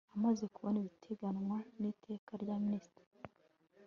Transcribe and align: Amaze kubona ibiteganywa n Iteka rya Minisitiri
Amaze 0.15 0.43
kubona 0.53 0.77
ibiteganywa 0.81 1.57
n 1.79 1.81
Iteka 1.91 2.31
rya 2.41 2.55
Minisitiri 2.63 3.13